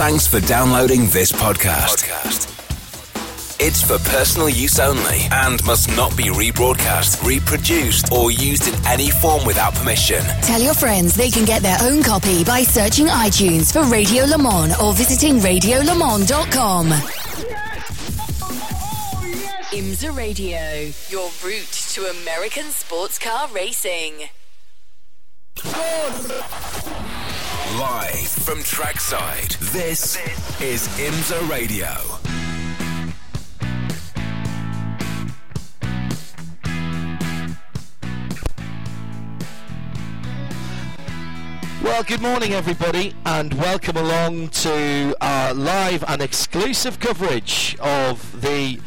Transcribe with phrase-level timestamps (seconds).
[0.00, 2.08] Thanks for downloading this podcast.
[3.60, 9.10] It's for personal use only and must not be rebroadcast, reproduced, or used in any
[9.10, 10.22] form without permission.
[10.40, 14.38] Tell your friends they can get their own copy by searching iTunes for Radio Le
[14.38, 16.86] Mans or visiting radiolemans.com.
[19.76, 24.30] IMSA Radio, your route to American sports car racing.
[27.78, 30.16] Live from trackside, this
[30.60, 31.86] is IMSA Radio.
[41.82, 48.80] Well, good morning, everybody, and welcome along to our live and exclusive coverage of the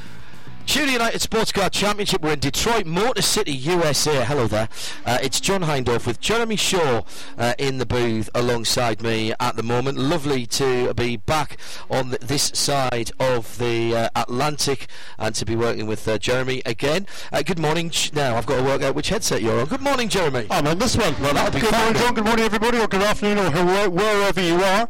[0.65, 2.21] Tudor United Sports Car Championship.
[2.21, 4.23] We're in Detroit, Motor City, USA.
[4.23, 4.69] Hello there.
[5.05, 7.03] Uh, it's John Hindhaugh with Jeremy Shaw
[7.37, 9.97] uh, in the booth alongside me at the moment.
[9.97, 11.57] Lovely to be back
[11.89, 14.87] on th- this side of the uh, Atlantic
[15.19, 17.07] and to be working with uh, Jeremy again.
[17.31, 17.91] Uh, good morning.
[18.13, 19.67] Now, I've got to work out which headset you're on.
[19.67, 20.47] Good morning, Jeremy.
[20.49, 21.13] I'm on this one.
[21.21, 22.01] Well, that'll be good fun, morning.
[22.01, 22.13] John.
[22.15, 24.89] Good morning, everybody, or good afternoon, or wherever you are.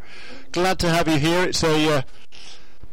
[0.51, 1.43] Glad to have you here.
[1.43, 2.01] It's a uh,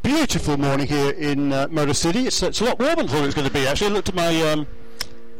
[0.02, 2.26] beautiful morning here in uh, Motor City.
[2.26, 3.66] It's, it's a lot warmer than I thought it was going to be.
[3.66, 4.66] Actually, I looked at my um,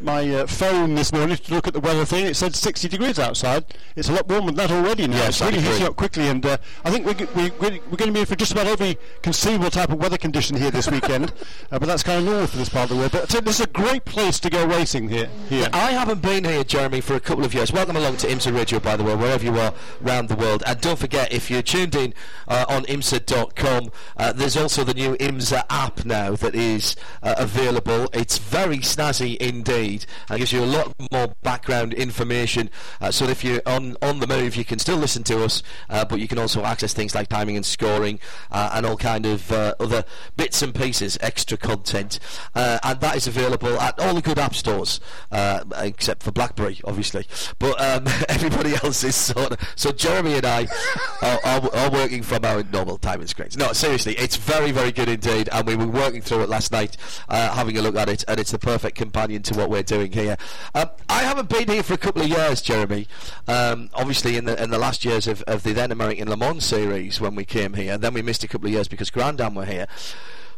[0.03, 2.27] my uh, phone this morning to look at the weather thing.
[2.27, 3.65] It said 60 degrees outside.
[3.97, 5.17] It's a lot warmer than that already now.
[5.17, 8.09] Yes, it's really heating up quickly, and uh, I think we're, we, we're, we're going
[8.09, 11.33] to be in for just about every conceivable type of weather condition here this weekend.
[11.73, 13.13] uh, but that's kind of normal for this part of the world.
[13.13, 15.29] But you, this is a great place to go racing here.
[15.49, 15.69] Here.
[15.73, 17.73] I haven't been here, Jeremy, for a couple of years.
[17.73, 20.63] Welcome along to IMSA Radio, by the way, wherever you are around the world.
[20.67, 22.15] And don't forget, if you're tuned in
[22.49, 28.09] uh, on IMSA.com, uh, there's also the new IMSA app now that is uh, available.
[28.13, 29.90] It's very snazzy indeed
[30.29, 32.71] and gives you a lot more background information.
[33.01, 36.05] Uh, so if you're on, on the move, you can still listen to us, uh,
[36.05, 39.51] but you can also access things like timing and scoring uh, and all kind of
[39.51, 40.05] uh, other
[40.37, 42.19] bits and pieces, extra content.
[42.55, 45.01] Uh, and that is available at all the good app stores,
[45.33, 47.27] uh, except for BlackBerry, obviously.
[47.59, 49.59] But um, everybody else is sort of.
[49.77, 50.69] So Jeremy and I
[51.23, 53.57] are, are, are working from our normal timing screens.
[53.57, 55.49] No, seriously, it's very, very good indeed.
[55.53, 56.97] And we were working through it last night,
[57.29, 60.37] having a look at it, and it's the perfect companion to what we're doing here.
[60.75, 63.07] Um, I haven't been here for a couple of years, Jeremy.
[63.49, 66.65] Um, obviously, in the in the last years of, of the then American Le Mans
[66.65, 69.55] series when we came here, and then we missed a couple of years because Grand-Am
[69.55, 69.87] were here.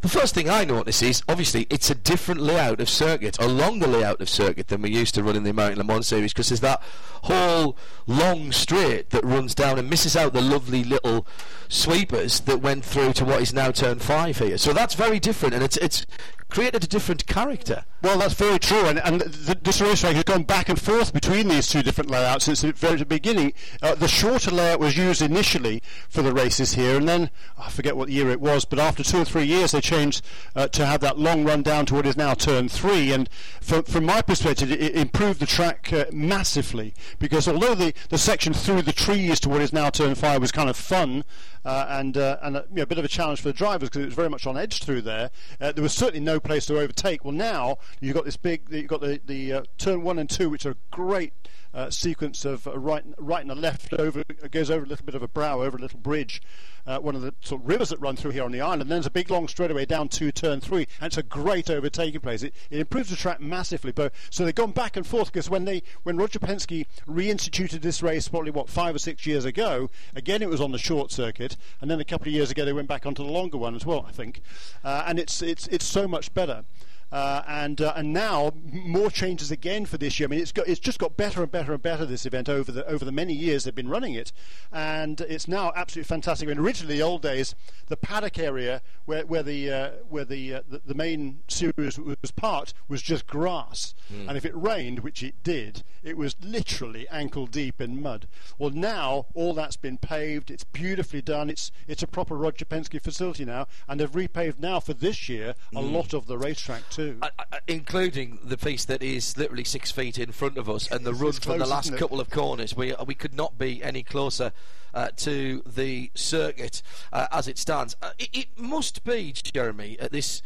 [0.03, 3.87] The first thing I notice is obviously it's a different layout of circuit, a longer
[3.87, 6.49] layout of circuit than we used to run in the American Le Mans series because
[6.49, 6.83] there's that
[7.23, 7.77] whole
[8.09, 11.25] long straight that runs down and misses out the lovely little
[11.69, 14.59] sweepers that went through to what is now turn five here.
[14.59, 16.05] So that's very different and it's it's
[16.51, 17.85] created a different character.
[18.03, 21.47] Well, that's very true, and, and th- this racetrack has gone back and forth between
[21.47, 23.53] these two different layouts since the very beginning.
[23.81, 27.97] Uh, the shorter layout was used initially for the races here, and then I forget
[27.97, 30.25] what year it was, but after two or three years they changed
[30.57, 33.13] uh, to have that long run down to what is now turn three.
[33.13, 33.31] And
[33.61, 38.19] from, from my perspective, it, it improved the track uh, massively because although the, the
[38.19, 41.23] section through the trees to what is now turn five was kind of fun
[41.65, 43.89] uh, and uh, and a, you know, a bit of a challenge for the drivers
[43.89, 45.31] because it was very much on edge through there.
[45.61, 47.25] Uh, there was certainly no place to overtake.
[47.25, 50.51] Well, now you've got this big, you've got the the uh, turn one and two,
[50.51, 51.33] which are great.
[51.75, 55.15] Uh, sequence of uh, right, right and a left over goes over a little bit
[55.15, 56.43] of a brow over a little bridge,
[56.87, 58.83] uh, one of the sort of rivers that run through here on the island.
[58.83, 61.71] And then there's a big long straightaway down to turn three, and it's a great
[61.71, 62.43] overtaking place.
[62.43, 63.91] It, it improves the track massively.
[63.91, 68.03] But so they've gone back and forth because when they when Roger Penske reinstituted this
[68.03, 71.57] race probably what five or six years ago, again it was on the short circuit,
[71.81, 73.87] and then a couple of years ago they went back onto the longer one as
[73.87, 74.43] well, I think.
[74.85, 76.65] Uh, and it's it's it's so much better.
[77.13, 80.27] Uh, and uh, and now more changes again for this year.
[80.27, 82.73] I mean, it's got it's just got better and better and better this event over
[82.73, 84.33] the over the many years they've been running it,
[84.73, 86.49] and it's now absolutely fantastic.
[86.49, 87.55] I mean, originally the old days,
[87.89, 92.31] the paddock area where where the uh, where the, uh, the the main series was
[92.35, 93.95] parked was just grass,
[94.29, 98.27] and if it rained, which it did, it was literally ankle deep in mud.
[98.59, 100.51] Well, now all that's been paved.
[100.51, 101.51] It's beautifully done.
[101.51, 105.55] It's it's a proper Roger Penske facility now, and they've repaved now for this year
[105.77, 107.02] a lot of the racetrack too.
[107.23, 111.05] I, I, including the piece that is literally six feet in front of us, and
[111.05, 112.77] the run from the last couple of corners.
[112.77, 114.53] We we could not be any closer
[114.95, 116.83] uh, to the circuit
[117.13, 117.97] uh, as it stands.
[118.03, 120.43] Uh, it, it must be, Jeremy, at this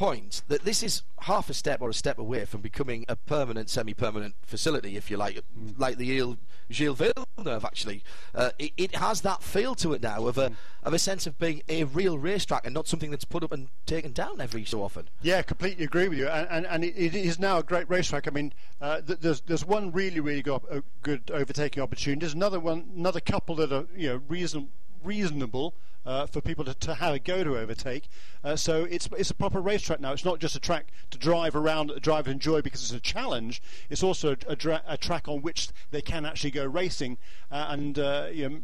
[0.00, 3.68] point that this is half a step or a step away from becoming a permanent,
[3.68, 5.42] semi-permanent facility, if you like,
[5.76, 6.38] like the Ile
[6.70, 7.66] Gilles Villeneuve.
[7.66, 8.02] Actually,
[8.34, 10.52] uh, it, it has that feel to it now of a
[10.82, 13.68] of a sense of being a real racetrack and not something that's put up and
[13.84, 15.10] taken down every so often.
[15.20, 18.26] Yeah, completely agree with you, and and, and it, it is now a great racetrack.
[18.26, 22.20] I mean, uh, th- there's there's one really really go- uh, good overtaking opportunity.
[22.20, 24.70] There's another one, another couple that are you know reason
[25.02, 25.74] reasonable
[26.06, 28.08] uh, for people to, to, have a go to overtake.
[28.42, 30.12] Uh, so it's it's a proper racetrack now.
[30.12, 33.62] It's not just a track to drive around, drive and enjoy because it's a challenge.
[33.90, 37.18] It's also a, dra- a track on which they can actually go racing
[37.50, 38.60] uh, and uh, you know,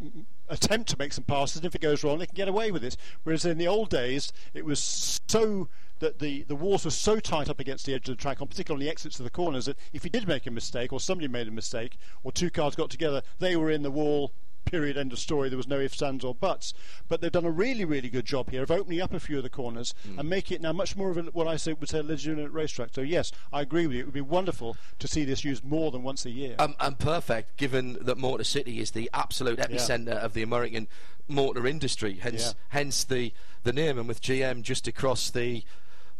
[0.48, 1.56] attempt to make some passes.
[1.56, 2.96] And if it goes wrong, they can get away with it.
[3.24, 5.68] Whereas in the old days, it was so
[5.98, 8.48] that the, the walls were so tight up against the edge of the track, on
[8.48, 11.00] particularly on the exits of the corners, that if you did make a mistake or
[11.00, 14.32] somebody made a mistake or two cars got together, they were in the wall
[14.66, 15.48] period, end of story.
[15.48, 16.74] There was no ifs, ands, or buts.
[17.08, 19.42] But they've done a really, really good job here of opening up a few of
[19.42, 20.18] the corners mm.
[20.18, 22.50] and make it now much more of a, what I say would say a legitimate
[22.50, 22.90] racetrack.
[22.92, 24.02] So yes, I agree with you.
[24.02, 26.56] It would be wonderful to see this used more than once a year.
[26.58, 30.24] Um, and perfect, given that Motor City is the absolute epicenter yeah.
[30.24, 30.88] of the American
[31.28, 32.18] motor industry.
[32.20, 32.52] Hence, yeah.
[32.68, 33.32] hence the
[33.62, 33.98] the name.
[33.98, 35.64] And with GM just across the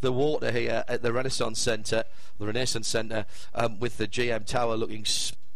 [0.01, 2.05] the water here at the Renaissance Centre,
[2.39, 5.05] the Renaissance Centre, um, with the GM Tower looking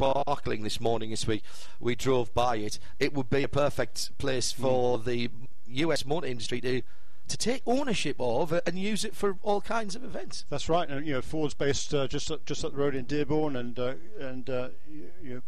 [0.00, 1.43] sparkling this morning as we,
[1.79, 2.79] we drove by it.
[2.99, 4.62] It would be a perfect place hmm.
[4.62, 5.05] for mm.
[5.05, 5.31] the
[5.67, 6.82] US motor industry to
[7.29, 10.44] to take ownership of and use it for all kinds of events.
[10.50, 10.88] That's right.
[10.88, 13.94] And you know, Ford's based uh, just just up the road in Dearborn, and uh,
[14.19, 15.43] and uh, you, you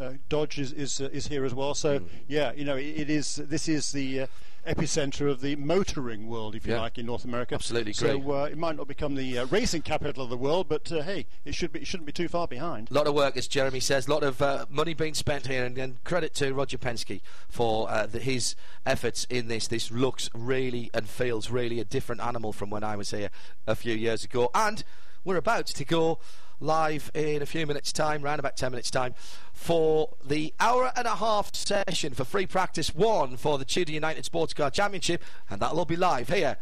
[0.00, 1.74] uh, Dodge is is, uh, is here as well.
[1.74, 2.08] So mm.
[2.26, 3.36] yeah, you know, it, it is.
[3.36, 4.26] This is the uh,
[4.66, 6.80] epicenter of the motoring world, if you yeah.
[6.80, 7.54] like, in North America.
[7.54, 10.90] Absolutely, so uh, it might not become the uh, racing capital of the world, but
[10.90, 11.80] uh, hey, it should be.
[11.80, 12.90] It shouldn't be too far behind.
[12.90, 15.76] A lot of work, as Jeremy says, a lot of money being spent here, and,
[15.78, 18.54] and credit to Roger Penske for the, his
[18.86, 19.68] efforts in this.
[19.68, 23.30] This looks really and feels really a different animal from when I was here
[23.66, 24.84] a few years ago, and
[25.24, 26.18] we're about to go
[26.64, 29.14] live in a few minutes' time, round about 10 minutes' time,
[29.52, 34.24] for the hour and a half session for free practice one for the Tudor United
[34.24, 36.56] Sports Car Championship, and that'll all be live here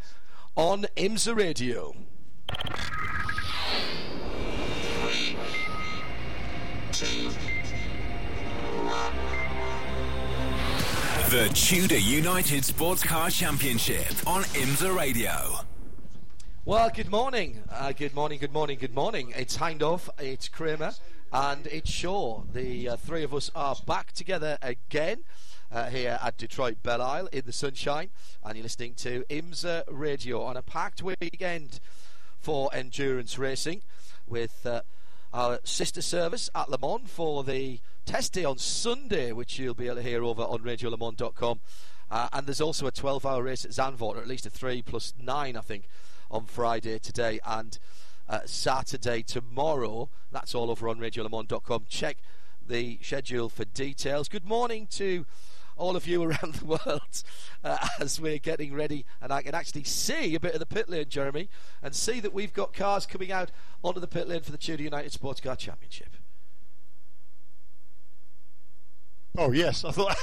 [0.55, 1.95] on IMSA Radio.
[11.29, 15.65] The Tudor United Sports Car Championship on IMSA Radio.
[16.65, 17.61] Well, good morning.
[17.69, 19.33] Uh, good morning, good morning, good morning.
[19.35, 20.93] It's Hindhaugh, it's Creamer,
[21.33, 22.43] and it's Shaw.
[22.53, 25.25] The uh, three of us are back together again
[25.69, 28.11] uh, here at Detroit Belle Isle in the sunshine,
[28.45, 31.81] and you're listening to IMSA Radio on a packed weekend
[32.39, 33.81] for endurance racing
[34.25, 34.83] with uh,
[35.33, 39.87] our sister service at Le Mans for the test day on Sunday, which you'll be
[39.87, 41.59] able to hear over on radiolemans.com.
[42.13, 44.83] Uh, and there's also a 12 hour race at Zandvoort, or at least a 3
[44.83, 45.85] plus 9, I think
[46.29, 47.79] on Friday today and
[48.29, 50.09] uh, Saturday tomorrow.
[50.31, 51.85] That's all over on radiolemans.com.
[51.89, 52.17] Check
[52.63, 54.29] the schedule for details.
[54.29, 55.25] Good morning to
[55.75, 57.23] all of you around the world
[57.63, 59.07] uh, as we're getting ready.
[59.19, 61.49] And I can actually see a bit of the pit lane, Jeremy,
[61.81, 63.49] and see that we've got cars coming out
[63.83, 66.15] onto the pit lane for the Tudor United Sports Car Championship.
[69.37, 70.15] Oh yes, I thought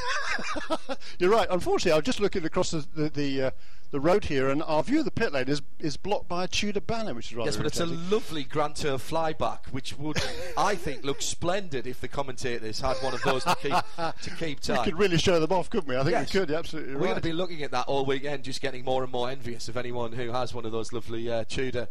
[1.19, 1.49] you're right.
[1.51, 3.51] Unfortunately, I'm just looking across the the the, uh,
[3.91, 6.49] the, road here, and our view of the pit lane is is blocked by a
[6.49, 7.49] Tudor banner, which is rather.
[7.49, 10.19] Yes, but it's a lovely Grantour flyback, which would
[10.57, 14.61] I think look splendid if the commentators had one of those to keep to keep
[14.61, 14.79] time.
[14.79, 15.97] We could really show them off, couldn't we?
[15.97, 16.33] I think yes.
[16.33, 16.51] we could.
[16.53, 17.07] Absolutely, we're right.
[17.07, 19.77] going to be looking at that all weekend, just getting more and more envious of
[19.77, 21.89] anyone who has one of those lovely uh, Tudor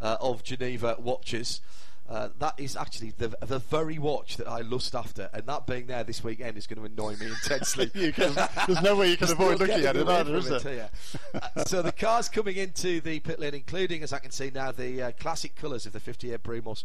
[0.00, 1.60] uh, of Geneva watches.
[2.10, 5.86] Uh, that is actually the the very watch that I lust after, and that being
[5.86, 7.86] there this weekend is going to annoy me intensely.
[8.12, 8.34] can,
[8.66, 10.90] there's no way you can avoid looking at it either, is there?
[11.34, 14.72] uh, so the cars coming into the pit lane, including, as I can see now,
[14.72, 16.82] the uh, classic colours of the 58 Brumos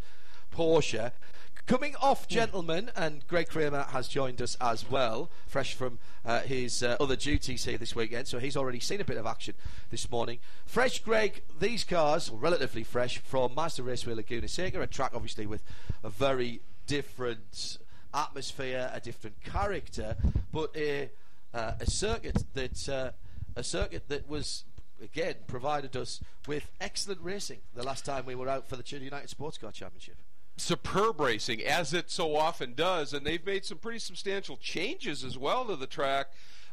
[0.56, 1.12] Porsche.
[1.68, 6.84] Coming off, gentlemen, and Greg Creamer has joined us as well, fresh from uh, his
[6.84, 9.56] uh, other duties here this weekend, so he's already seen a bit of action
[9.90, 10.38] this morning.
[10.68, 15.64] Fresh, Greg, these cars, relatively fresh, from Mazda Raceway Laguna Seca, a track obviously with
[16.04, 17.80] a very different
[18.14, 20.18] atmosphere, a different character,
[20.54, 21.10] but a,
[21.52, 23.10] uh, a circuit that uh,
[23.56, 24.66] a circuit that was
[25.02, 29.04] again provided us with excellent racing the last time we were out for the Tudor
[29.04, 30.18] United Sports Car Championship
[30.58, 35.38] superb racing, as it so often does, and they've made some pretty substantial changes as
[35.38, 36.28] well to the track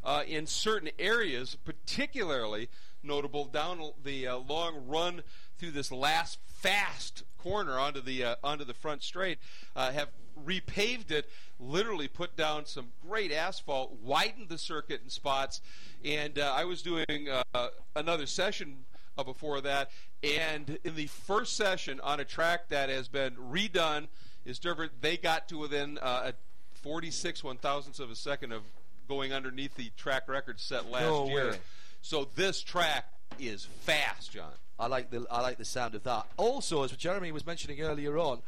[0.04, 2.68] uh, in certain areas, particularly
[3.02, 5.22] notable down the uh, long run
[5.58, 9.38] through this last fast corner onto the uh, onto the front straight.
[9.74, 10.08] Uh, have
[10.46, 15.60] repaved it, literally put down some great asphalt, widened the circuit in spots,
[16.04, 18.84] and uh, I was doing uh, another session
[19.16, 19.90] uh, before that.
[20.22, 24.08] And in the first session on a track that has been redone,
[24.44, 25.00] is different.
[25.00, 26.34] They got to within uh, a
[26.80, 28.62] 46 one thousandths of a second of
[29.08, 31.50] going underneath the track record set last no year.
[31.52, 31.58] Way.
[32.00, 33.06] So this track
[33.38, 34.52] is fast, John.
[34.78, 36.26] I like the I like the sound of that.
[36.36, 38.42] Also, as Jeremy was mentioning earlier on,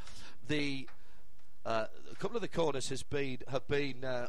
[0.48, 0.88] the
[1.66, 4.28] uh, a couple of the corners has been have been uh,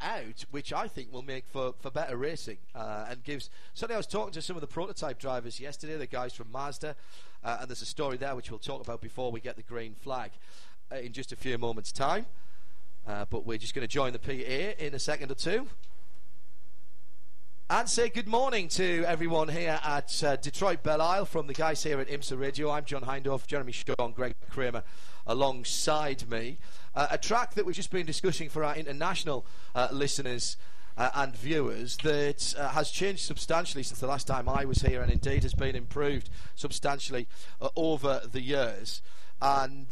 [0.00, 3.48] out, which I think will make for, for better racing uh, and gives.
[3.72, 6.94] Certainly, I was talking to some of the prototype drivers yesterday, the guys from Mazda,
[7.42, 9.94] uh, and there's a story there which we'll talk about before we get the green
[9.94, 10.32] flag
[10.92, 12.26] uh, in just a few moments' time.
[13.06, 15.66] Uh, but we're just going to join the PA in a second or two.
[17.70, 21.82] And say good morning to everyone here at uh, Detroit Belle Isle from the guys
[21.82, 22.70] here at IMSA Radio.
[22.70, 24.82] I'm John Hindhaugh, Jeremy Shaw, Greg Creamer
[25.26, 26.58] alongside me.
[26.94, 30.58] Uh, a track that we've just been discussing for our international uh, listeners
[30.98, 35.00] uh, and viewers that uh, has changed substantially since the last time I was here
[35.00, 37.26] and indeed has been improved substantially
[37.62, 39.00] uh, over the years.
[39.40, 39.88] And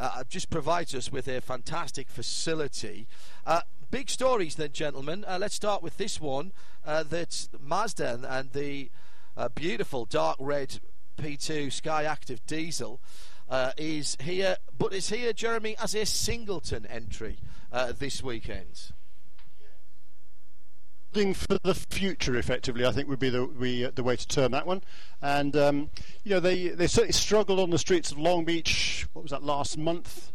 [0.00, 3.06] uh, just provides us with a fantastic facility.
[3.46, 3.60] Uh,
[3.94, 5.24] big stories, then, gentlemen.
[5.24, 6.50] Uh, let's start with this one
[6.84, 8.90] uh, that Mazda and the
[9.36, 10.80] uh, beautiful dark red
[11.16, 13.00] P2 SkyActiv diesel.
[13.48, 17.38] Uh, is here, but is here, Jeremy, as a singleton entry
[17.98, 18.90] this weekend
[21.12, 24.26] Building for the future, effectively, I think would be the we, uh, the way to
[24.26, 24.82] term that one.
[25.22, 25.90] And um,
[26.24, 29.06] you know, they they certainly struggled on the streets of Long Beach.
[29.12, 30.32] What was that last month?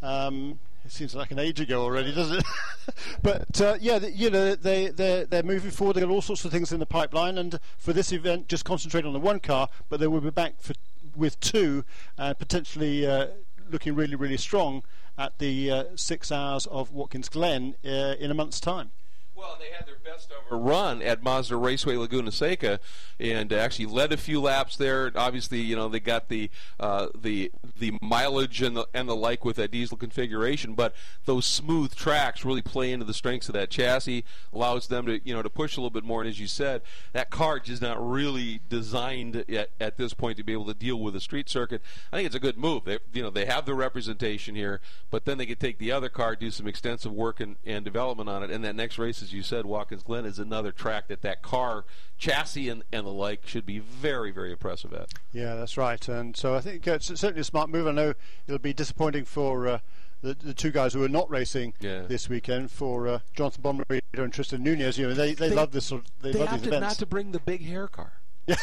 [0.00, 2.44] Um, it seems like an age ago already, doesn't it?
[3.22, 5.94] but uh, yeah, you know, they they're, they're moving forward.
[5.94, 9.04] They've got all sorts of things in the pipeline, and for this event, just concentrate
[9.04, 10.74] on the one car, but they will be back for
[11.16, 11.84] with two,
[12.18, 13.28] and potentially uh,
[13.70, 14.82] looking really really strong
[15.18, 18.90] at the uh, six hours of Watkins Glen uh, in a month's time.
[19.34, 22.80] Well, they had their best ever run at Mazda Raceway Laguna Seca,
[23.18, 25.10] and actually led a few laps there.
[25.14, 29.44] Obviously, you know they got the uh, the the mileage and the and the like
[29.44, 33.70] with that diesel configuration, but those smooth tracks really play into the strengths of that
[33.70, 36.20] chassis, allows them to you know to push a little bit more.
[36.20, 40.44] And as you said, that car is not really designed at, at this point to
[40.44, 41.80] be able to deal with a street circuit.
[42.12, 42.84] I think it's a good move.
[42.84, 46.10] They you know they have the representation here, but then they could take the other
[46.10, 49.32] car, do some extensive work and, and development on it, and that next race is
[49.32, 51.84] you said, Watkins Glen is another track that that car
[52.18, 55.08] chassis and, and the like should be very, very impressive at.
[55.32, 56.06] Yeah, that's right.
[56.08, 57.86] And so I think it's certainly a smart move.
[57.86, 58.14] I know
[58.46, 59.68] it'll be disappointing for.
[59.68, 59.78] Uh,
[60.22, 62.02] the, the, two guys who are not racing yeah.
[62.02, 64.96] this weekend for uh, Jonathan Bomarito and Tristan Nunez.
[64.96, 65.86] You know, they, they, they love this.
[65.86, 66.80] Sort of, they, they love these events.
[66.80, 68.12] not to bring the big hair car.
[68.46, 68.54] Yeah,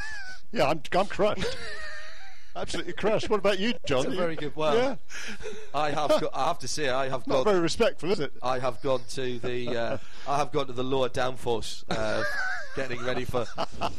[0.52, 1.56] yeah, I'm, I'm crushed.
[2.56, 3.28] Absolutely crushed.
[3.28, 4.04] What about you, John?
[4.04, 4.54] That's a very good.
[4.56, 4.96] Well, yeah.
[5.74, 6.08] I have.
[6.08, 8.32] Got, I have to say, I have not very respectful, is it?
[8.42, 9.76] I have gone to the.
[9.76, 12.22] Uh, I have gone to the lower downforce, uh,
[12.76, 13.44] getting ready for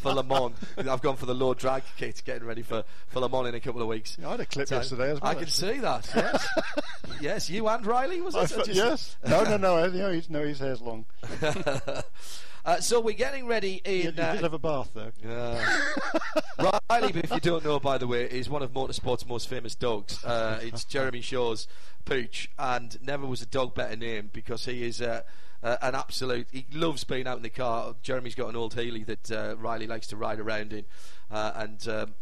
[0.01, 0.53] for Le Mans.
[0.77, 3.59] I've gone for the low drag kit, getting ready for for Le Mans in a
[3.59, 4.17] couple of weeks.
[4.19, 5.31] Yeah, I had a clip so yesterday as well.
[5.31, 6.09] I can see that.
[6.15, 6.47] Yes,
[7.21, 7.49] yes.
[7.49, 8.67] You and Riley was it?
[8.67, 9.17] yes.
[9.27, 9.87] no, no, no.
[9.89, 11.05] No, he's no, his hair's long.
[12.65, 13.93] Uh, so we're getting ready in.
[13.93, 15.11] You, you uh, did have a bath though.
[15.29, 19.75] Uh, Riley, if you don't know, by the way, is one of motorsport's most famous
[19.75, 20.23] dogs.
[20.25, 21.67] Uh, it's Jeremy Shaw's
[22.05, 25.01] Pooch, and never was a dog better named because he is.
[25.01, 25.21] Uh,
[25.63, 26.47] uh, an absolute.
[26.51, 27.95] He loves being out in the car.
[28.03, 30.85] Jeremy's got an old Healey that uh, Riley likes to ride around in,
[31.31, 32.13] uh, and um,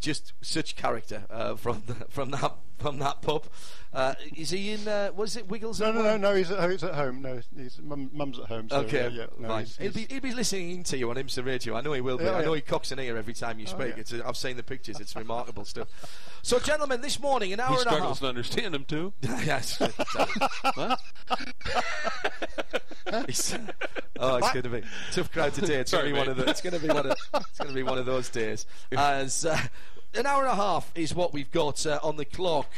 [0.00, 3.46] just such character uh, from the, from that from that pup.
[3.92, 4.86] Uh, is he in?
[4.86, 5.80] Uh, was it Wiggles?
[5.80, 6.34] No, no, no, no.
[6.34, 7.22] He's at, he's at home.
[7.22, 8.68] No, he's mum, mum's at home.
[8.68, 9.66] So, okay, yeah, no, right.
[9.66, 11.76] He's, he'll be he'll be listening to you on IMSA Radio.
[11.76, 12.24] I know he will be.
[12.24, 13.94] Yeah, I know he cocks an ear every time you oh, speak.
[13.96, 14.22] Oh, yeah.
[14.26, 15.00] I've seen the pictures.
[15.00, 15.88] It's remarkable stuff.
[16.42, 17.98] So, gentlemen, this morning, an hour he and a half.
[17.98, 19.12] He struggles to understand him too.
[19.22, 19.80] yes.
[24.18, 24.82] oh, it's going to be
[25.12, 25.76] tough crowd today.
[25.76, 26.48] It's going to be one of the.
[26.50, 27.16] It's going to be one of.
[27.34, 28.66] It's going to be one of those days.
[28.90, 29.58] As uh,
[30.14, 32.72] an hour and a half is what we've got uh, on the clock.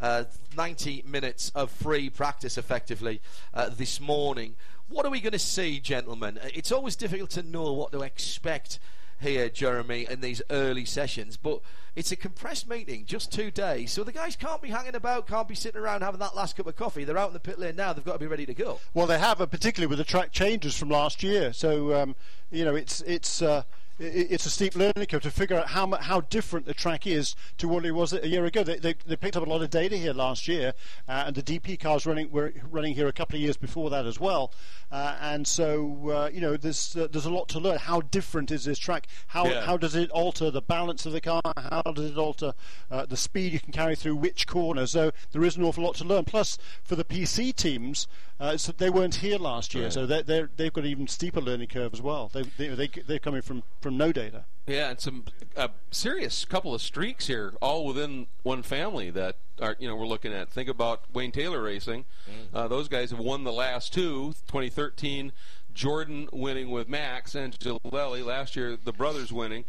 [0.00, 0.24] Uh,
[0.56, 3.20] 90 minutes of free practice, effectively,
[3.52, 4.54] uh, this morning.
[4.88, 6.38] What are we going to see, gentlemen?
[6.42, 8.78] It's always difficult to know what to expect
[9.24, 11.60] here, Jeremy, in these early sessions, but
[11.96, 15.48] it's a compressed meeting, just two days, so the guys can't be hanging about, can't
[15.48, 17.04] be sitting around having that last cup of coffee.
[17.04, 17.92] They're out in the pit lane now.
[17.92, 18.78] They've got to be ready to go.
[18.92, 21.52] Well, they have, particularly with the track changes from last year.
[21.52, 22.14] So um,
[22.50, 23.42] you know, it's it's.
[23.42, 23.64] Uh,
[23.98, 27.68] it's a steep learning curve to figure out how how different the track is to
[27.68, 28.64] what it was a year ago.
[28.64, 30.74] They, they, they picked up a lot of data here last year,
[31.08, 34.06] uh, and the DP cars running were running here a couple of years before that
[34.06, 34.52] as well.
[34.90, 37.78] Uh, and so uh, you know there's uh, there's a lot to learn.
[37.78, 39.06] How different is this track?
[39.28, 39.64] How yeah.
[39.64, 41.40] how does it alter the balance of the car?
[41.56, 42.54] How does it alter
[42.90, 44.86] uh, the speed you can carry through which corner?
[44.86, 46.24] So there is an awful lot to learn.
[46.24, 48.08] Plus for the PC teams,
[48.40, 51.40] uh, so they weren't here last year, so they they have got an even steeper
[51.40, 52.30] learning curve as well.
[52.32, 54.46] They, they, they they're coming from from no data.
[54.66, 55.26] Yeah, and some
[55.58, 60.06] uh, serious couple of streaks here, all within one family that are you know we're
[60.06, 60.50] looking at.
[60.50, 62.56] Think about Wayne Taylor Racing; mm-hmm.
[62.56, 64.32] uh, those guys have won the last two.
[64.48, 65.32] 2013,
[65.74, 68.78] Jordan winning with Max and Angelelli last year.
[68.82, 69.66] The brothers winning.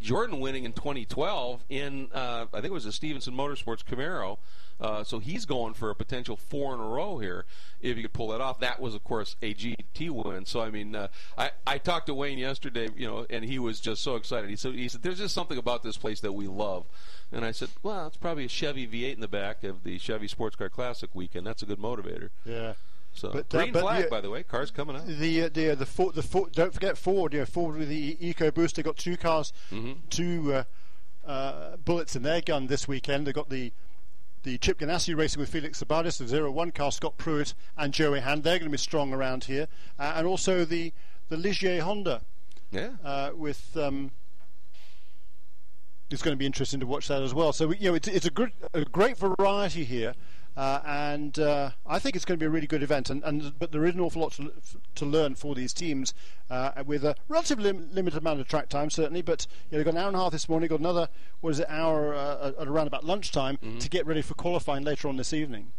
[0.00, 4.38] Jordan winning in 2012 in uh, I think it was a Stevenson Motorsports Camaro.
[4.80, 7.44] Uh, so he's going for a potential four in a row here
[7.82, 8.60] if he could pull that off.
[8.60, 10.46] That was, of course, a GT win.
[10.46, 13.78] So I mean, uh, I I talked to Wayne yesterday, you know, and he was
[13.80, 14.48] just so excited.
[14.48, 16.86] He said he said there's just something about this place that we love.
[17.32, 20.26] And I said, well, it's probably a Chevy V8 in the back of the Chevy
[20.28, 21.46] Sports Car Classic weekend.
[21.46, 22.30] That's a good motivator.
[22.44, 22.72] Yeah.
[23.12, 24.42] So But, uh, green flag, yeah- by the way.
[24.44, 25.06] Cars coming out.
[25.06, 27.32] The uh, the uh, the Ford, the Ford, don't forget Ford.
[27.34, 28.76] You know, Ford with the Eco Boost.
[28.76, 29.52] They got two cars,
[30.10, 33.26] two uh, uh, bullets in their gun this weekend.
[33.26, 33.72] They got the
[34.42, 38.20] the Chip Ganassi racing with Felix Sabates, the Zero One car, Scott Pruett and Joey
[38.20, 38.42] Hand.
[38.42, 39.68] They're going to be strong around here,
[39.98, 40.92] uh, and also the
[41.28, 42.22] the Ligier Honda
[42.70, 42.90] Yeah.
[43.04, 43.76] uh, with.
[43.76, 44.10] Um,
[46.10, 47.52] it's going to be interesting to watch that as well.
[47.52, 50.14] So you know, it's, it's a good, a great variety here,
[50.56, 53.10] uh, and uh, I think it's going to be a really good event.
[53.10, 54.52] And, and but there is an awful lot to,
[54.96, 56.14] to learn for these teams
[56.50, 59.22] uh, with a relatively lim- limited amount of track time, certainly.
[59.22, 60.68] But you know, we've got an hour and a half this morning.
[60.68, 61.08] Got another
[61.40, 65.08] what is it hour uh, at around about lunchtime to get ready for qualifying later
[65.08, 65.72] on this evening.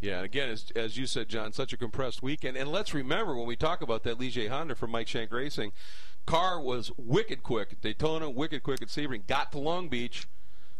[0.00, 2.56] Yeah, and again, as, as you said, John, such a compressed weekend.
[2.56, 5.72] And let's remember when we talk about that Ligier Honda from Mike Shank Racing,
[6.26, 10.28] car was wicked quick at Daytona, wicked quick at Sebring, got to Long Beach,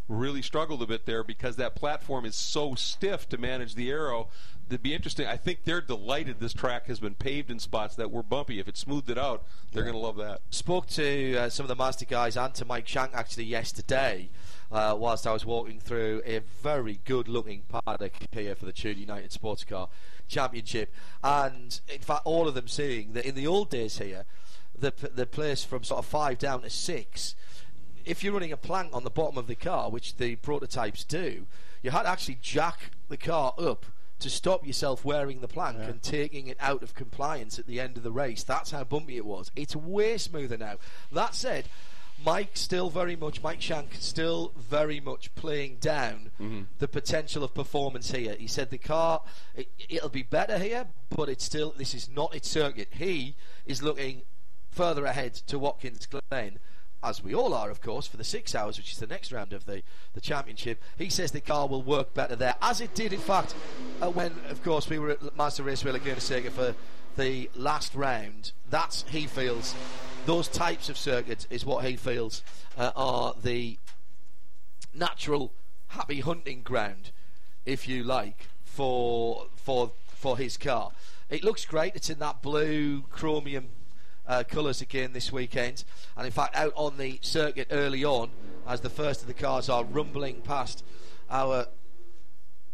[0.08, 4.28] really struggled a bit there because that platform is so stiff to manage the aero.
[4.68, 5.26] It'd be interesting.
[5.26, 8.58] I think they're delighted this track has been paved in spots that were bumpy.
[8.58, 10.40] If it smoothed it out, they're going to love that.
[10.50, 14.28] spoke to uh, some of the Mazda guys and to Mike Shank actually yesterday
[14.70, 18.98] uh, whilst I was walking through a very good looking paddock here for the Tudor
[18.98, 19.88] United Sports Car
[20.28, 20.92] Championship.
[21.22, 24.24] And in fact, all of them saying that in the old days here,
[24.78, 27.34] the, p- the place from sort of five down to six,
[28.06, 31.46] if you're running a plank on the bottom of the car, which the prototypes do,
[31.82, 33.86] you had to actually jack the car up
[34.18, 37.98] to stop yourself wearing the plank and taking it out of compliance at the end
[37.98, 38.42] of the race.
[38.42, 39.50] That's how bumpy it was.
[39.54, 40.76] It's way smoother now.
[41.12, 41.68] That said,
[42.24, 46.62] Mike still very much, Mike Shank still very much playing down mm-hmm.
[46.78, 48.36] the potential of performance here.
[48.38, 49.20] He said the car,
[49.54, 52.88] it, it'll be better here, but it's still, this is not its circuit.
[52.92, 53.34] He
[53.66, 54.22] is looking
[54.70, 56.58] further ahead to Watkins Glen
[57.06, 59.52] as we all are, of course, for the six hours, which is the next round
[59.52, 59.82] of the,
[60.14, 60.82] the championship.
[60.98, 63.54] He says the car will work better there, as it did, in fact,
[64.02, 66.74] uh, when, of course, we were at Mazda Raceway Laguna Seca for
[67.16, 68.52] the last round.
[68.68, 69.74] That's, he feels,
[70.26, 72.42] those types of circuits is what he feels
[72.76, 73.78] uh, are the
[74.92, 75.52] natural
[75.88, 77.12] happy hunting ground,
[77.64, 80.90] if you like, for for for his car.
[81.30, 81.94] It looks great.
[81.94, 83.68] It's in that blue chromium
[84.28, 85.84] uh, colours again this weekend,
[86.16, 88.30] and in fact, out on the circuit early on,
[88.66, 90.84] as the first of the cars are rumbling past
[91.30, 91.66] our.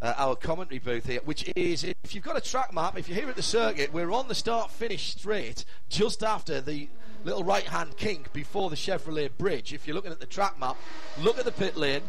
[0.01, 3.17] Uh, our commentary booth here, which is if you've got a track map, if you're
[3.17, 6.89] here at the circuit, we're on the start finish straight just after the
[7.23, 9.73] little right hand kink before the Chevrolet bridge.
[9.73, 10.77] If you're looking at the track map,
[11.21, 12.03] look at the pit lane,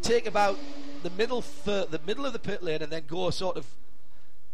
[0.00, 0.60] take about
[1.02, 3.66] the middle the middle of the pit lane, and then go sort of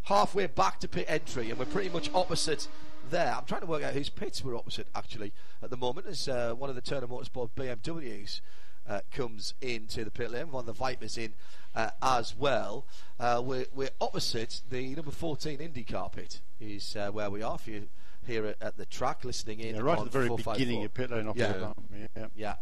[0.03, 2.67] halfway back to pit entry, and we're pretty much opposite
[3.09, 3.33] there.
[3.37, 6.53] I'm trying to work out whose pits we're opposite actually at the moment, as uh,
[6.53, 8.41] one of the Turner Motorsport BMWs
[8.87, 11.33] uh, comes into the pit lane, one of the Vipers in
[11.75, 12.85] uh, as well.
[13.19, 17.55] Uh, we're, we're opposite the number 14 IndyCar pit, is uh, where we are.
[17.55, 17.81] If you're
[18.25, 21.11] here at, at the track listening in, Yeah, right at the very beginning of pit
[21.11, 21.51] lane off Yeah.
[21.53, 21.83] the bottom,
[22.15, 22.25] yeah.
[22.35, 22.55] Yeah.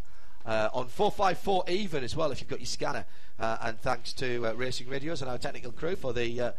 [0.46, 3.06] Uh, on 454 even as well if you've got your scanner.
[3.40, 6.52] Uh, and thanks to uh, Racing Radios and our technical crew for the uh,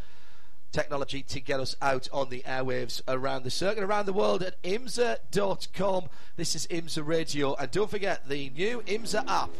[0.74, 4.60] technology to get us out on the airwaves around the circuit, around the world at
[4.64, 6.08] imsa.com.
[6.36, 7.54] This is IMSA Radio.
[7.54, 9.50] And don't forget the new IMSA app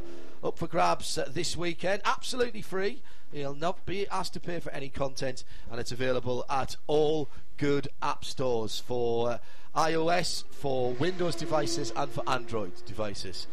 [0.43, 2.03] up for grabs uh, this weekend.
[2.05, 3.01] Absolutely free.
[3.33, 7.89] You'll not be asked to pay for any content, and it's available at all good
[8.03, 9.39] app stores for uh,
[9.77, 13.47] iOS, for Windows devices, and for Android devices.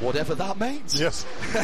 [0.00, 0.98] Whatever that means.
[1.00, 1.26] Yes.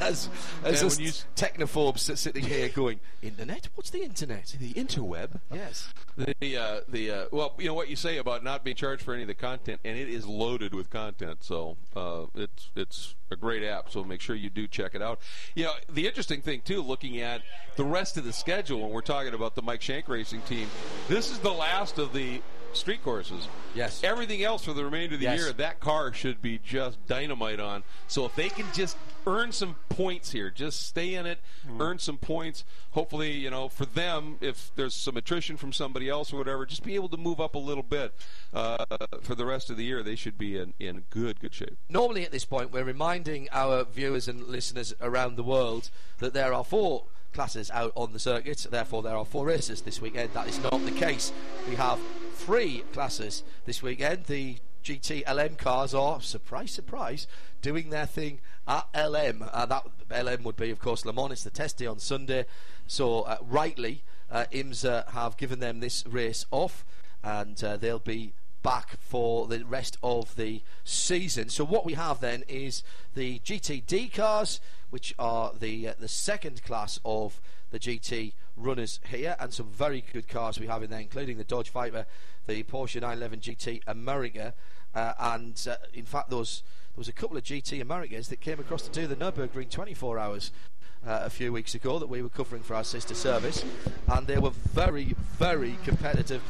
[0.00, 0.28] as
[0.64, 3.68] as And us when you s- technophobes sitting here going, Internet?
[3.74, 4.56] What's the internet?
[4.58, 5.40] The interweb.
[5.52, 5.92] Yes.
[6.16, 9.12] The uh, the uh, well, you know what you say about not being charged for
[9.12, 11.44] any of the content, and it is loaded with content.
[11.44, 13.90] So uh, it's it's a great app.
[13.90, 15.20] So make sure you do check it out.
[15.54, 17.42] You know, the interesting thing too, looking at
[17.76, 20.68] the rest of the schedule when we're talking about the Mike Shank Racing team,
[21.08, 22.40] this is the last of the
[22.74, 23.48] street courses.
[23.74, 24.02] Yes.
[24.04, 25.40] Everything else for the remainder of the Yes.
[25.40, 27.82] year, that car should be just dynamite on.
[28.08, 31.38] So if they can just earn some points here, just stay in it,
[31.78, 32.64] earn some points.
[32.90, 36.82] Hopefully, you know, for them, if there's some attrition from somebody else or whatever, just
[36.82, 38.14] be able to move up a little bit.
[38.52, 38.84] Uh,
[39.22, 41.78] for the rest of the year, they should be in, in good, good shape.
[41.88, 46.52] Normally, at this point, we're reminding our viewers and listeners around the world that there
[46.52, 50.30] are four classes out on the circuit, therefore, there are four races this weekend.
[50.34, 51.32] That is not the case.
[51.68, 51.98] We have
[52.34, 54.24] three classes this weekend.
[54.24, 57.26] The GT LM cars are, surprise, surprise,
[57.60, 59.44] doing their thing at LM.
[59.52, 61.32] Uh, that LM would be, of course, Le Mans.
[61.32, 62.46] It's the test day on Sunday.
[62.86, 66.84] So, uh, rightly, uh, IMSA have given them this race off,
[67.22, 71.48] and uh, they'll be back for the rest of the season.
[71.48, 72.82] So what we have then is
[73.14, 79.36] the GTD cars, which are the uh, the second class of the GT runners here,
[79.40, 82.06] and some very good cars we have in there, including the Dodge Viper,
[82.46, 84.54] the Porsche 911 GT America,
[84.94, 86.62] uh, and uh, in fact those
[86.94, 90.18] there was a couple of GT Americas that came across to do the Nürburgring 24
[90.18, 90.52] hours.
[91.04, 93.64] Uh, a few weeks ago, that we were covering for our sister service,
[94.06, 96.40] and they were very, very competitive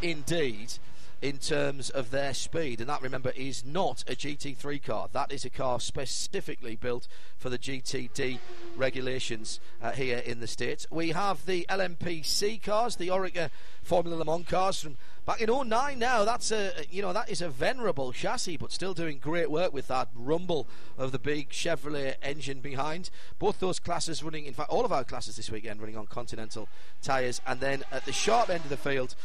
[0.00, 0.72] indeed
[1.20, 2.80] in terms of their speed.
[2.80, 5.08] And that, remember, is not a GT3 car.
[5.12, 8.38] That is a car specifically built for the GTD
[8.76, 10.86] regulations uh, here in the States.
[10.90, 13.50] We have the LMP-C cars, the Oreca
[13.82, 16.24] Formula Le Mans cars from back in 09 now.
[16.24, 19.88] That's a, you know, that is a venerable chassis, but still doing great work with
[19.88, 23.10] that rumble of the big Chevrolet engine behind.
[23.38, 26.68] Both those classes running, in fact, all of our classes this weekend running on Continental
[27.02, 27.40] tyres.
[27.46, 29.16] And then at the sharp end of the field,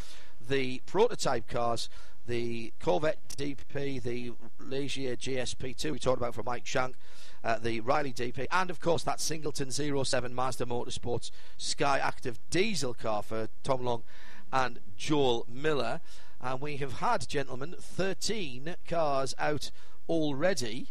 [0.47, 1.89] the prototype cars,
[2.25, 6.95] the Corvette DP, the Ligier GSP2 we talked about for Mike Shank,
[7.43, 13.21] uh, the Riley DP, and of course that Singleton 07 Mazda Motorsports SkyActiv diesel car
[13.21, 14.03] for Tom Long
[14.51, 15.99] and Joel Miller.
[16.39, 19.71] And we have had, gentlemen, 13 cars out
[20.09, 20.89] already,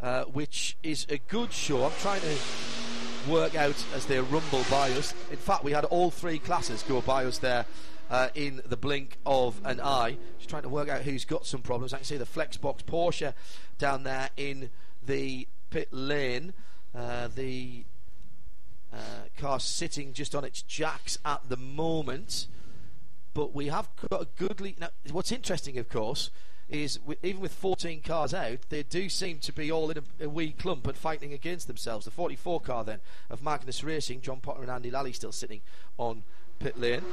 [0.00, 1.84] uh, which is a good show.
[1.84, 2.36] I'm trying to
[3.30, 5.14] work out as they rumble by us.
[5.30, 7.66] In fact, we had all three classes go by us there
[8.10, 10.16] uh, in the blink of an eye.
[10.46, 11.94] Trying to work out who's got some problems.
[11.94, 13.34] I can see the Flexbox Porsche
[13.78, 14.70] down there in
[15.04, 16.52] the pit lane.
[16.92, 17.84] Uh, the
[18.92, 18.96] uh,
[19.38, 22.48] car sitting just on its jacks at the moment.
[23.32, 24.74] But we have got a goodly.
[24.80, 26.30] Now, what's interesting, of course,
[26.68, 30.28] is even with 14 cars out, they do seem to be all in a, a,
[30.28, 32.04] wee clump and fighting against themselves.
[32.04, 35.60] The 44 car then of Magnus Racing, John Potter and Andy Lally still sitting
[35.96, 36.24] on
[36.60, 37.04] pit lane.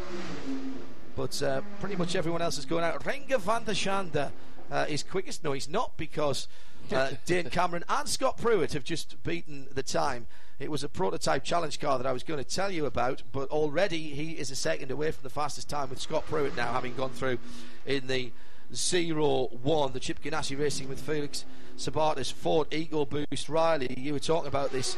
[1.15, 3.03] But uh, pretty much everyone else is going out.
[3.03, 4.31] Renger van der Zande
[4.71, 5.43] uh, is quickest.
[5.43, 6.47] No, he's not because
[6.91, 10.27] uh, Dane Cameron and Scott Pruett have just beaten the time.
[10.59, 13.49] It was a prototype challenge car that I was going to tell you about, but
[13.49, 16.95] already he is a second away from the fastest time with Scott Pruett now having
[16.95, 17.37] gone through
[17.85, 18.31] in the
[18.73, 21.45] 0-1, the Chip Ganassi Racing with Felix
[21.77, 23.93] Sabates Ford EcoBoost Riley.
[23.97, 24.97] You were talking about this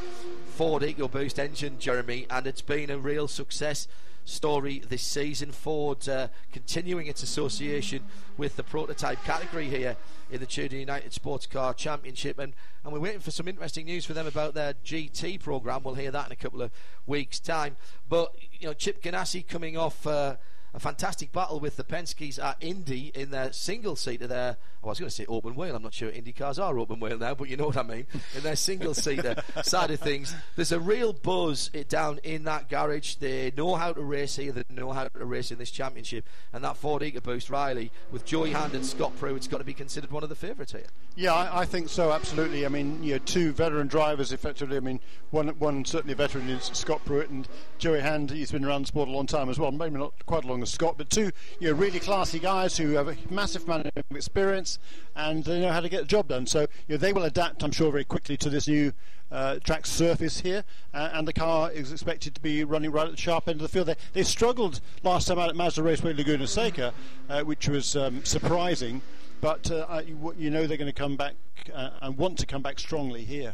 [0.55, 3.87] Ford EcoBoost engine, Jeremy, and it's been a real success
[4.29, 5.51] story this season.
[5.51, 8.03] Ford uh, continuing its association
[8.37, 9.97] with the prototype category here
[10.31, 14.05] in the Tudor United Sports Car Championship, and, and we're waiting for some interesting news
[14.05, 15.81] for them about their GT program.
[15.83, 16.71] We'll hear that in a couple of
[17.05, 17.75] weeks' time.
[18.07, 20.05] But you know, Chip Ganassi coming off.
[20.05, 20.35] Uh,
[20.73, 24.57] a fantastic battle with the Penske's at Indy in their single seater there.
[24.83, 25.75] Oh, I was going to say open wheel.
[25.75, 28.07] I'm not sure Indy cars are open wheel now, but you know what I mean.
[28.35, 32.45] In their single seater uh, side of things, there's a real buzz eh, down in
[32.45, 33.15] that garage.
[33.15, 34.53] They know how to race here.
[34.53, 36.25] They know how to race in this championship.
[36.53, 40.11] And that Ford EcoBoost Riley with Joey Hand and Scott Pruett's got to be considered
[40.11, 40.87] one of the favourites here.
[41.15, 42.13] Yeah, I, I, think so.
[42.13, 42.65] Absolutely.
[42.65, 44.77] I mean, you know, two veteran drivers, effectively.
[44.77, 45.01] I mean,
[45.31, 48.31] one one certainly a veteran is Scott Pruett and Joey Hand.
[48.31, 49.71] He's been around the sport a long time as well.
[49.71, 53.07] Maybe not quite long as Scott, but two you know really classy guys who have
[53.07, 54.79] a massive amount of experience
[55.15, 56.45] and they know how to get the job done.
[56.45, 58.93] So you know, they will adapt, I'm sure, very quickly to this new
[59.31, 63.11] uh, track surface here, uh, and the car is expected to be running right at
[63.11, 63.87] the sharp end of the field.
[63.87, 66.93] They, they struggled last time out at Mazda Raceway Laguna Seca,
[67.29, 69.01] uh, which was um, surprising
[69.41, 71.35] but uh, you, you, know they're going to come back
[71.73, 73.53] uh, and want to come back strongly here.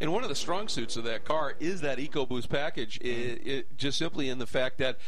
[0.00, 3.76] And one of the strong suits of that car is that EcoBoost package, it, it,
[3.76, 4.98] just simply in the fact that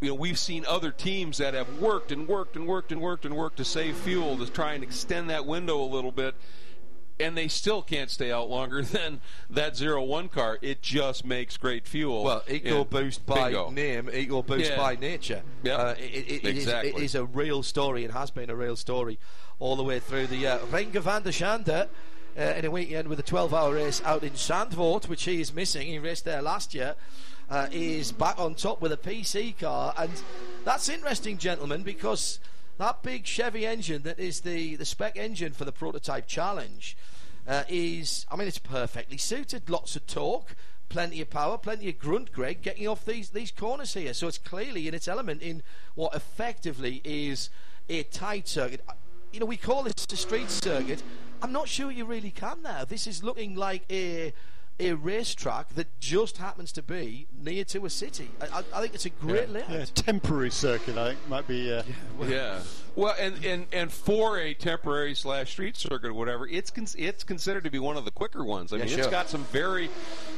[0.00, 3.24] you know we've seen other teams that have worked and worked and worked and worked
[3.24, 6.34] and worked to save fuel to try and extend that window a little bit
[7.20, 10.58] and they still can't stay out longer than that zero one car.
[10.62, 12.24] It just makes great fuel.
[12.24, 13.70] Well, Eco Boost by bingo.
[13.70, 14.76] name, Eco Boost yeah.
[14.76, 15.42] by nature.
[15.62, 16.90] Yeah, uh, it, it, it, exactly.
[16.90, 18.04] is, it is a real story.
[18.04, 19.18] It has been a real story
[19.58, 21.88] all the way through the uh, Renger van der Zande.
[22.38, 25.88] Uh, in a weekend with a 12-hour race out in Zandvoort, which he is missing.
[25.88, 26.94] He raced there last year.
[27.50, 30.10] Uh, is back on top with a PC car, and
[30.64, 32.38] that's interesting, gentlemen, because
[32.78, 36.96] that big Chevy engine that is the, the spec engine for the prototype challenge
[37.48, 39.68] uh, is, I mean, it's perfectly suited.
[39.68, 40.54] Lots of torque,
[40.88, 44.14] plenty of power, plenty of grunt, Greg, getting off these, these corners here.
[44.14, 45.62] So it's clearly in its element in
[45.96, 47.50] what effectively is
[47.88, 48.80] a tight circuit.
[49.32, 51.02] You know, we call this a street circuit.
[51.42, 52.84] I'm not sure you really can now.
[52.84, 54.32] This is looking like a
[54.80, 58.30] a racetrack that just happens to be near to a city.
[58.40, 59.54] I, I, I think it's a great yeah.
[59.54, 59.70] layout.
[59.70, 61.72] Yeah, temporary circuit, I think, might be.
[61.72, 61.82] Uh,
[62.26, 62.60] yeah.
[62.96, 67.22] Well, and, and, and for a temporary slash street circuit or whatever, it's con- it's
[67.24, 68.72] considered to be one of the quicker ones.
[68.72, 68.98] I Yeah, mean, sure.
[69.00, 69.88] it's got some very,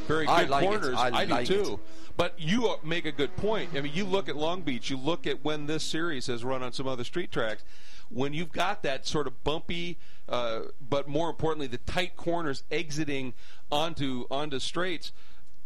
[0.07, 0.67] very I good like it.
[0.67, 0.97] corners.
[0.99, 1.75] I do like too.
[1.75, 1.79] it.
[2.17, 3.71] But you uh, make a good point.
[3.75, 6.63] I mean, you look at Long Beach, you look at when this series has run
[6.63, 7.65] on some other street tracks.
[8.11, 13.33] When you've got that sort of bumpy, uh, but more importantly, the tight corners exiting
[13.73, 15.11] onto onto straights,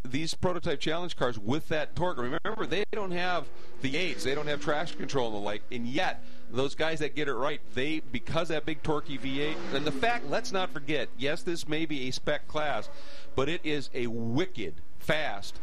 [0.05, 2.17] these prototype challenge cars with that torque.
[2.19, 3.47] Remember, they don't have
[3.83, 7.17] the aids, they don't have traction control and the like, and yet those guys that
[7.17, 10.31] get it right, they because that big torquey V8 and the fact.
[10.31, 11.09] Let's not forget.
[11.19, 12.89] Yes, this may be a spec class,
[13.35, 15.59] but it is a wicked fast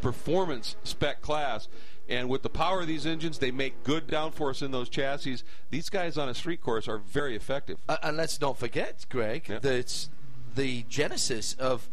[0.00, 1.68] performance spec class.
[2.08, 5.42] And with the power of these engines, they make good downforce in those chassis.
[5.70, 7.78] These guys on a street course are very effective.
[7.86, 9.58] Uh, and let's not forget, Greg, Yeah.
[9.58, 10.08] that
[10.54, 11.88] the genesis of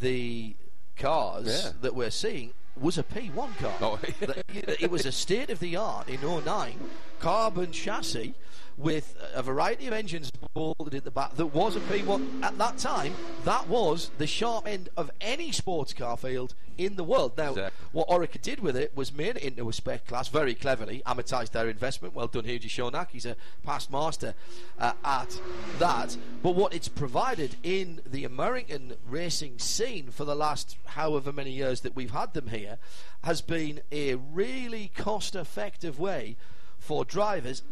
[0.00, 0.56] the
[0.96, 1.72] cars Yeah.
[1.80, 3.74] that we're seeing was a P1 car.
[3.80, 3.98] Oh,
[4.54, 6.78] it was a state of the art in 09
[7.18, 8.34] carbon chassis
[8.76, 12.78] with a variety of engines bolted at the back that was a P1 at that
[12.78, 17.50] time that was the sharp end of any sports car field in the world now
[17.50, 17.86] Exactly.
[17.92, 21.50] what Oreca did with it was made it into a spec class very cleverly, amortised
[21.50, 22.14] their investment.
[22.14, 23.08] Well done, Hugues de Chaunac.
[23.10, 24.34] He's a past master
[24.78, 25.40] uh, at
[25.80, 26.16] that.
[26.42, 31.80] But what it's provided in the American racing scene for the last however many years
[31.80, 32.78] that we've had them here
[33.24, 36.36] has been a really cost effective way
[36.78, 37.62] for drivers,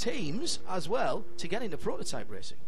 [0.00, 2.58] teams as well, to get into prototype racing.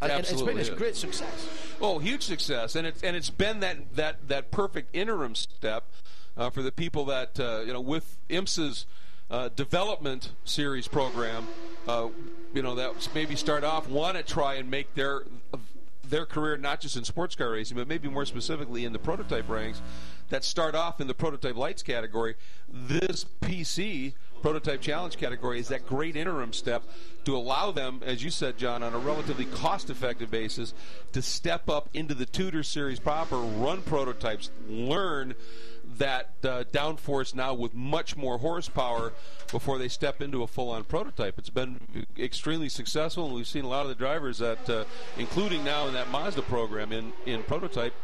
[0.00, 1.48] And, and it's been a great success.
[1.80, 5.84] Oh, huge success, and it's and it's been that that that perfect interim step
[6.36, 8.84] uh, for the people that uh, you know with IMSA's
[9.30, 11.48] uh, development series program.
[11.88, 12.08] Uh,
[12.52, 15.22] you know that maybe start off want to try and make their
[16.08, 19.48] their career not just in sports car racing, but maybe more specifically in the prototype
[19.48, 19.80] ranks
[20.28, 22.34] that start off in the prototype lights category.
[22.68, 26.82] This PC prototype challenge category is that great interim step
[27.24, 30.74] to allow them, as you said, John, on a relatively cost-effective basis,
[31.12, 35.34] to step up into the Tudor series proper, run prototypes, learn
[35.98, 39.12] that uh, downforce now with much more horsepower
[39.50, 41.38] before they step into a full-on prototype.
[41.38, 44.84] It's been extremely successful, and we've seen a lot of the drivers that, uh,
[45.16, 47.94] including now in that Mazda program in, in prototype,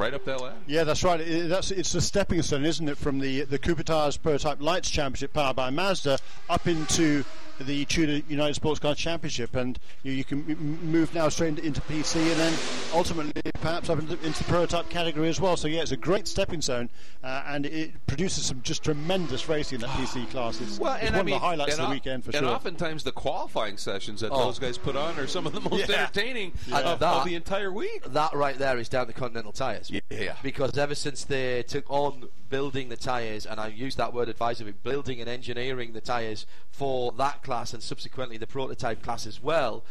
[0.00, 0.56] right up that ladder.
[0.66, 1.20] Yeah, that's right.
[1.20, 4.90] It, that's it's a stepping stone, isn't it, from the the Cooper Tires Prototype Lites
[4.90, 7.24] Championship powered by Mazda up into
[7.64, 10.44] the Tudor United Sports Car Championship, and you, you can
[10.82, 12.54] move now straight into, into PC, and then
[12.94, 15.56] ultimately perhaps up into, into the prototype category as well.
[15.56, 16.88] So yeah, it's a great stepping stone,
[17.22, 20.60] uh, and it produces some just tremendous racing in that PC class.
[20.60, 22.32] It's, Well, it's and one I mean, of the highlights and of the weekend for
[22.32, 22.38] sure.
[22.40, 24.44] and oftentimes the qualifying sessions that Oh.
[24.44, 26.02] those guys put on are some of the most Yeah.
[26.02, 26.78] entertaining Yeah.
[26.80, 28.04] of, That- of the entire week.
[28.06, 29.90] that right there is down to Continental Tires.
[30.10, 30.34] Yeah.
[30.42, 34.72] Because ever since they took on building the tyres, and I use that word advisedly,
[34.72, 39.84] building and engineering the tyres for that class and subsequently the prototype class as well,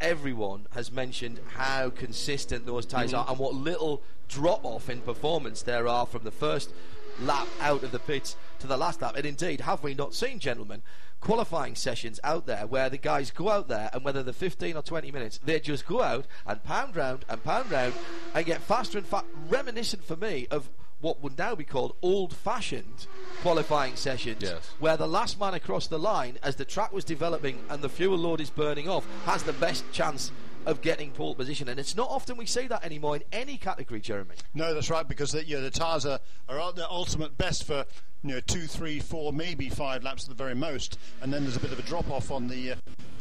[0.00, 3.32] everyone has mentioned how consistent those tires are mm-hmm.
[3.32, 6.72] and what little drop off in performance there are from the first
[7.20, 9.14] lap out of the pits to the last lap.
[9.16, 10.82] And indeed, have we not seen, gentlemen,
[11.20, 14.82] qualifying sessions out there where the guys go out there and whether they're 15 or
[14.82, 17.94] 20 minutes, they just go out and pound round and pound round
[18.34, 23.06] and get faster and faster, reminiscent for me of what would now be called old-fashioned
[23.42, 24.70] qualifying sessions, Yes.
[24.78, 28.18] where the last man across the line, as the track was developing and the fuel
[28.18, 30.32] load is burning off, has the best chance
[30.66, 31.68] of getting pole position.
[31.68, 34.34] And it's not often we see that anymore in any category, Jeremy.
[34.54, 37.64] No, that's right, because the, you know, the tyres are, are at their ultimate best
[37.64, 37.84] for
[38.22, 41.56] you know two, three, four, maybe five laps at the very most, and then there's
[41.56, 42.76] a bit of a drop off on the uh,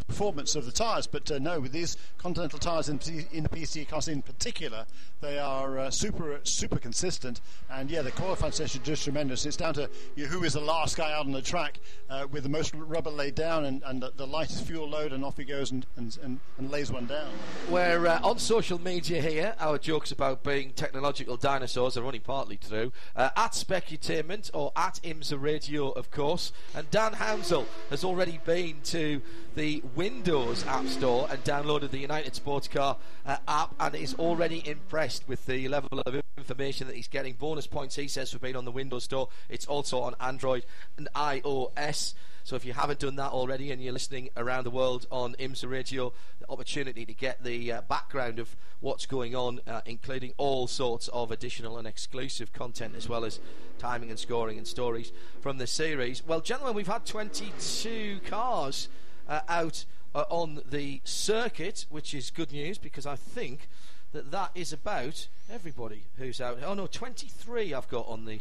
[0.07, 1.05] performance of the tyres.
[1.05, 2.99] But uh, no, with these Continental tyres in,
[3.31, 4.85] in the PC class in particular,
[5.21, 9.45] they are uh, super super consistent, and yeah, the qualifying session is just tremendous.
[9.45, 11.79] It's down to you know, who is the last guy out on the track
[12.09, 15.23] uh, with the most rubber laid down and, and the, the lightest fuel load, and
[15.23, 17.29] off he goes and, and, and, and lays one down.
[17.69, 19.55] We're uh, on social media here.
[19.59, 22.91] Our jokes about being technological dinosaurs are only partly true.
[23.15, 26.51] Uh, at Specutainment or at IMSA Radio, of course.
[26.75, 29.21] And Dan Hounsell has already been to
[29.55, 34.67] the Windows App Store and downloaded the United Sports Car uh, app and is already
[34.67, 37.33] impressed with the level of information that he's getting.
[37.33, 39.29] Bonus points, he says, for being on the Windows Store.
[39.49, 40.65] It's also on Android
[40.97, 42.13] and iOS.
[42.47, 45.69] So if you haven't done that already and you're listening around the world on IMSA
[45.69, 50.65] Radio, the opportunity to get the uh, background of what's going on, uh, including all
[50.65, 53.41] sorts of additional and exclusive content, as well as
[53.79, 56.25] timing and scoring and stories from the series.
[56.25, 58.87] Well, gentlemen, we've had 22 cars
[59.27, 59.83] uh, out
[60.15, 63.67] uh, on the circuit, which is good news because I think
[64.13, 66.59] that that is about everybody who's out.
[66.65, 68.39] Oh no, 23 I've got on the.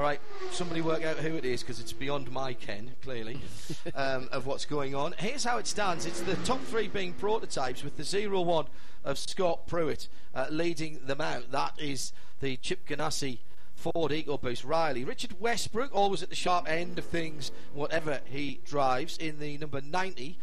[0.00, 3.38] All right, somebody work out who it is because it's beyond my ken, clearly,
[3.94, 5.12] um, of what's going on.
[5.18, 8.64] Here's how it stands it's the top three being prototypes with the 0 1
[9.04, 11.50] of Scott Pruett uh, leading them out.
[11.50, 13.40] That is the Chip Ganassi
[13.74, 15.04] Ford EcoBoost Riley.
[15.04, 19.82] Richard Westbrook, always at the sharp end of things, whatever he drives, in the number
[19.82, 20.38] 90.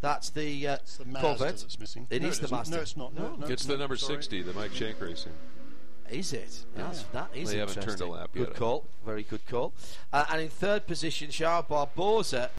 [0.00, 1.58] That's the, uh, It's the Mazda Corvette.
[1.58, 2.06] that's missing.
[2.08, 2.56] It No, is it the isn't.
[2.56, 2.76] Mazda.
[2.76, 3.14] No, it's not.
[3.14, 4.14] No, no, It's the number sorry.
[4.14, 5.32] 60, the Mike Shank Racing.
[6.12, 6.64] Is it?
[6.74, 8.10] That's, That is They haven't turned a interesting.
[8.10, 8.56] lap Good yet.
[8.56, 8.84] call.
[9.04, 9.72] Very good call.
[10.12, 12.50] Uh, and in third position, Charles Barbosa